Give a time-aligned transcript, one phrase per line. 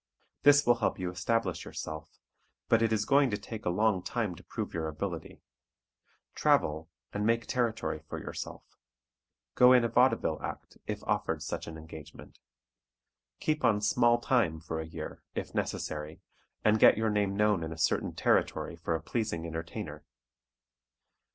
[0.41, 2.17] This will help you establish yourself,
[2.69, 5.43] but it is going to take a long time to prove your ability.
[6.33, 8.63] Travel, and make territory for yourself.
[9.53, 12.39] Go in a vaudeville act, if offered such an engagement.
[13.39, 16.19] Keep on "small time" for a year, if necessary,
[16.65, 20.03] and get your name known in a certain territory for a pleasing entertainer.